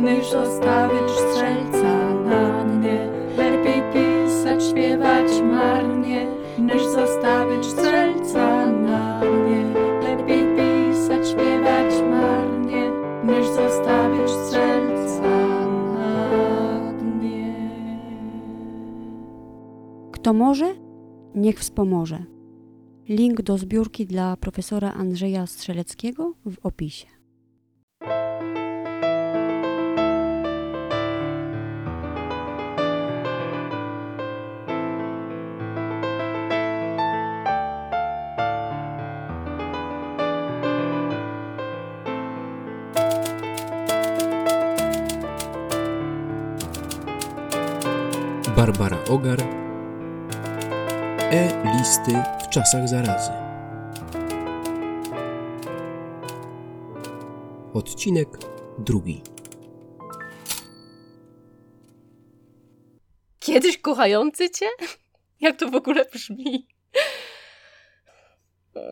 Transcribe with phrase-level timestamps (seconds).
[0.00, 6.26] Nyż zostawić strzelca na dnie Lepiej pisać, śpiewać marnie
[6.58, 9.64] Niż zostawić strzelca na dnie
[10.02, 12.90] Lepiej pisać, śpiewać marnie
[13.24, 15.30] Niż zostawić strzelca
[15.94, 17.54] na dnie
[20.12, 20.74] Kto może,
[21.34, 22.24] niech wspomoże.
[23.08, 27.15] Link do zbiórki dla profesora Andrzeja Strzeleckiego w opisie.
[48.56, 49.38] Barbara Ogar
[51.20, 52.12] E-listy
[52.44, 53.30] w czasach zarazy
[57.74, 58.28] Odcinek
[58.78, 59.22] drugi
[63.38, 64.66] Kiedyś kochający cię?
[65.40, 66.68] Jak to w ogóle brzmi?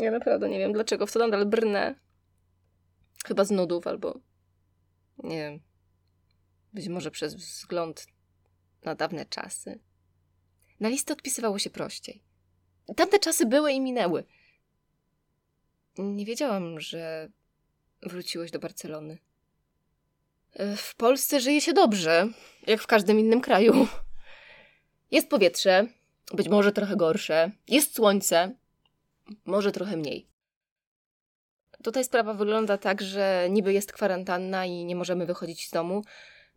[0.00, 1.94] Ja naprawdę nie wiem, dlaczego w to nadal brnę.
[3.26, 4.20] Chyba z nudów albo...
[5.18, 5.60] Nie wiem.
[6.72, 8.06] Być może przez wzgląd
[8.84, 9.78] na dawne czasy.
[10.80, 12.22] Na listy odpisywało się prościej.
[12.96, 14.24] Tamte czasy były i minęły.
[15.98, 17.28] Nie wiedziałam, że
[18.02, 19.18] wróciłeś do Barcelony.
[20.76, 22.28] W Polsce żyje się dobrze,
[22.66, 23.88] jak w każdym innym kraju.
[25.10, 25.86] Jest powietrze,
[26.34, 28.54] być może trochę gorsze, jest słońce,
[29.44, 30.28] może trochę mniej.
[31.82, 36.04] Tutaj sprawa wygląda tak, że niby jest kwarantanna i nie możemy wychodzić z domu,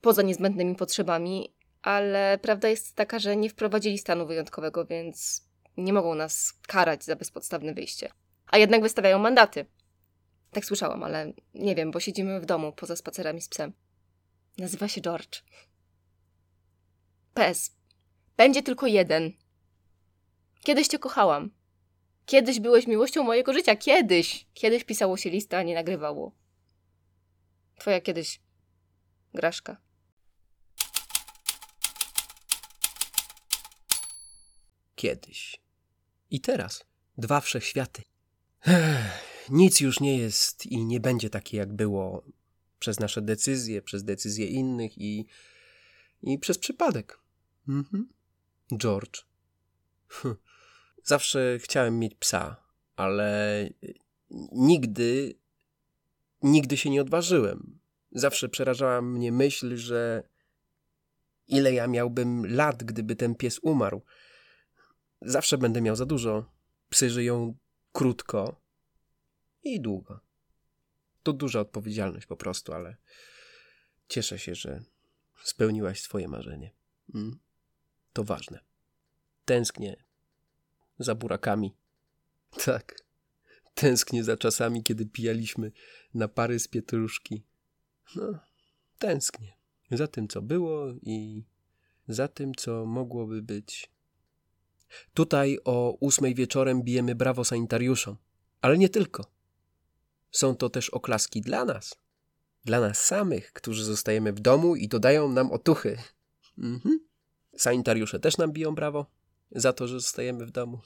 [0.00, 1.54] poza niezbędnymi potrzebami,
[1.88, 5.44] ale prawda jest taka, że nie wprowadzili stanu wyjątkowego, więc
[5.76, 8.10] nie mogą nas karać za bezpodstawne wyjście.
[8.46, 9.66] A jednak wystawiają mandaty.
[10.50, 13.72] Tak słyszałam, ale nie wiem, bo siedzimy w domu poza spacerami z psem.
[14.58, 15.42] Nazywa się George.
[17.34, 17.76] PS.
[18.36, 19.32] Będzie tylko jeden.
[20.62, 21.50] Kiedyś cię kochałam.
[22.26, 23.76] Kiedyś byłeś miłością mojego życia.
[23.76, 24.46] Kiedyś.
[24.54, 26.32] Kiedyś pisało się lista, a nie nagrywało.
[27.78, 28.40] Twoja kiedyś.
[29.34, 29.87] Graszka.
[34.98, 35.62] Kiedyś
[36.30, 36.84] i teraz
[37.18, 38.02] dwa wszechświaty.
[38.66, 42.24] Ech, nic już nie jest i nie będzie takie jak było
[42.78, 45.26] przez nasze decyzje, przez decyzje innych i,
[46.22, 47.18] i przez przypadek.
[47.68, 48.08] Mhm.
[48.76, 49.20] George.
[50.08, 50.36] Hm.
[51.04, 52.56] Zawsze chciałem mieć psa,
[52.96, 53.68] ale
[54.52, 55.34] nigdy,
[56.42, 57.78] nigdy się nie odważyłem.
[58.12, 60.28] Zawsze przerażała mnie myśl, że
[61.46, 64.02] ile ja miałbym lat, gdyby ten pies umarł.
[65.22, 66.52] Zawsze będę miał za dużo.
[66.90, 67.56] Psy żyją
[67.92, 68.60] krótko
[69.62, 70.20] i długo.
[71.22, 72.96] To duża odpowiedzialność po prostu, ale
[74.08, 74.82] cieszę się, że
[75.42, 76.70] spełniłaś swoje marzenie.
[77.14, 77.38] Mm.
[78.12, 78.60] To ważne.
[79.44, 80.04] Tęsknię
[80.98, 81.76] za burakami.
[82.64, 83.08] Tak.
[83.74, 85.72] Tęsknię za czasami, kiedy pijaliśmy
[86.14, 87.44] na pary z pietruszki.
[88.16, 88.38] No,
[88.98, 89.52] tęsknię.
[89.90, 91.44] Za tym, co było i
[92.08, 93.90] za tym, co mogłoby być.
[95.14, 98.16] Tutaj o ósmej wieczorem bijemy brawo sanitariuszom.
[98.60, 99.24] Ale nie tylko.
[100.30, 101.94] Są to też oklaski dla nas.
[102.64, 105.98] Dla nas samych, którzy zostajemy w domu i dodają nam otuchy.
[106.58, 107.00] Mhm.
[107.56, 109.06] Sanitariusze też nam biją brawo
[109.50, 110.80] za to, że zostajemy w domu.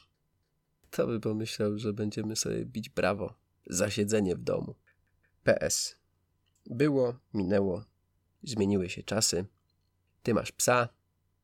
[0.91, 3.35] To by pomyślał, że będziemy sobie bić brawo
[3.67, 4.75] za siedzenie w domu.
[5.45, 5.97] PS.
[6.67, 7.85] Było, minęło,
[8.43, 9.45] zmieniły się czasy.
[10.23, 10.89] Ty masz psa,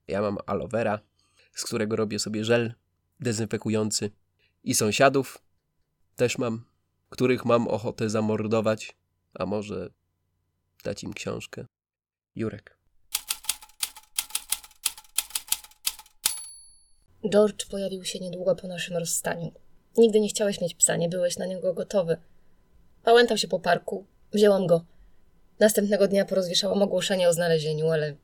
[0.08, 1.00] ja mam aloe vera,
[1.52, 2.74] z którego robię sobie żel
[3.20, 4.10] dezynfekujący.
[4.64, 5.42] I sąsiadów
[6.16, 6.64] też mam,
[7.10, 8.96] których mam ochotę zamordować,
[9.34, 9.90] a może
[10.84, 11.66] dać im książkę.
[12.36, 12.78] Jurek.
[17.32, 19.52] George pojawił się niedługo po naszym rozstaniu.
[19.96, 22.16] Nigdy nie chciałeś mieć psa, nie byłeś na niego gotowy.
[23.02, 24.84] Pałętał się po parku, wzięłam go.
[25.60, 28.16] Następnego dnia porozwieszałam ogłoszenie o znalezieniu, ale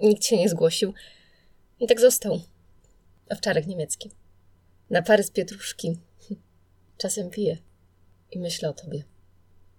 [0.00, 0.94] nikt się nie zgłosił.
[1.80, 2.40] I tak został.
[3.30, 4.10] Owczarek niemiecki.
[4.90, 5.98] Na pary z pietruszki.
[6.98, 7.58] Czasem piję
[8.30, 9.04] i myślę o tobie.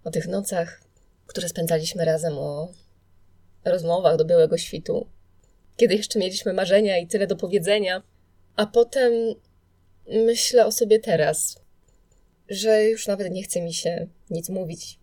[0.03, 0.81] O tych nocach,
[1.25, 2.71] które spędzaliśmy razem, o
[3.65, 5.07] rozmowach do białego świtu,
[5.77, 8.03] kiedy jeszcze mieliśmy marzenia i tyle do powiedzenia.
[8.55, 9.13] A potem
[10.07, 11.59] myślę o sobie teraz,
[12.49, 14.99] że już nawet nie chce mi się nic mówić,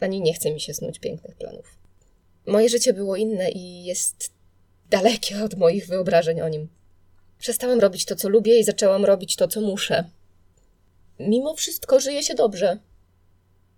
[0.00, 1.78] ani nie chce mi się snuć pięknych planów.
[2.46, 4.33] Moje życie było inne i jest
[4.96, 6.68] dalekie od moich wyobrażeń o nim.
[7.38, 10.04] Przestałam robić to, co lubię, i zaczęłam robić to, co muszę.
[11.18, 12.78] Mimo wszystko żyje się dobrze.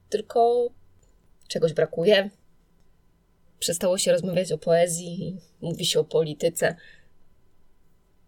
[0.08, 0.68] Tylko
[1.48, 2.30] czegoś brakuje.
[3.58, 6.76] przestało się rozmawiać o poezji, mówi się o polityce.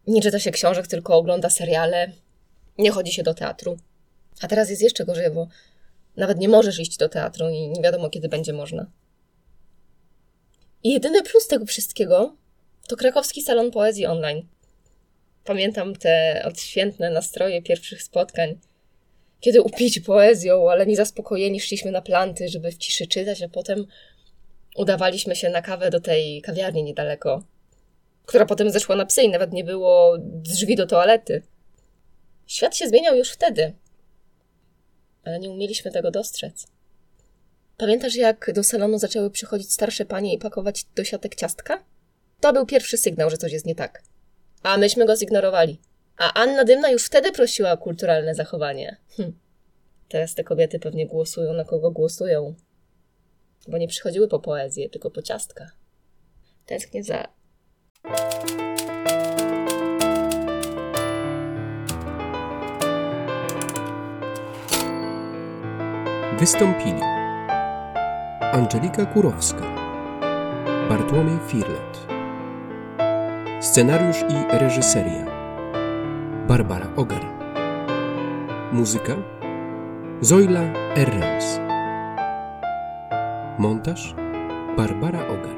[0.07, 2.13] Nie czyta się książek, tylko ogląda seriale.
[2.79, 3.77] Nie chodzi się do teatru.
[4.41, 5.49] A teraz jest jeszcze gorzej, bo
[6.17, 8.87] nawet nie możesz iść do teatru i nie wiadomo, kiedy będzie można.
[10.83, 12.37] I jedyny plus tego wszystkiego
[12.89, 14.47] to krakowski salon poezji online.
[15.45, 18.59] Pamiętam te odświętne nastroje pierwszych spotkań,
[19.41, 23.87] kiedy upić poezją, ale niezaspokojeni szliśmy na planty, żeby w ciszy czytać, a potem
[24.77, 27.45] udawaliśmy się na kawę do tej kawiarni niedaleko,
[28.27, 31.43] która potem zeszła na psy i nawet nie było drzwi do toalety.
[32.47, 33.73] Świat się zmieniał już wtedy,
[35.25, 36.67] ale nie umieliśmy tego dostrzec.
[37.77, 41.85] Pamiętasz, jak do salonu zaczęły przychodzić starsze panie i pakować do siatek ciastka?
[42.41, 44.03] To był pierwszy sygnał, że coś jest nie tak.
[44.63, 45.81] A myśmy go zignorowali.
[46.19, 48.97] A Anna Dymna już wtedy prosiła o kulturalne zachowanie.
[49.17, 49.39] Hm.
[50.09, 52.55] Teraz te kobiety pewnie głosują na kogo głosują.
[53.69, 55.71] Bo nie przychodziły po poezję, tylko po ciastka.
[56.67, 57.29] Tęsknię za
[66.39, 67.01] Wystąpili
[68.53, 69.75] Angelika Kurowska,
[70.89, 71.98] Bartłomiej Firlet,
[73.69, 75.25] scenariusz i reżyseria.
[76.49, 77.25] Barbara Ogar,
[78.73, 79.15] muzyka?
[80.21, 80.61] Zoila
[80.97, 81.61] Errans,
[83.59, 84.15] montaż?
[84.77, 85.58] Barbara Ogar.